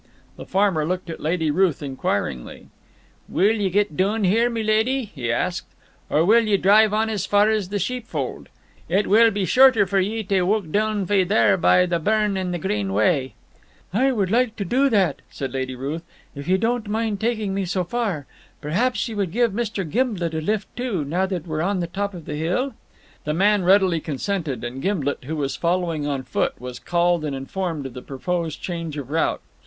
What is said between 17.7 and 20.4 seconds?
far. Perhaps you would give Mr. Gimblet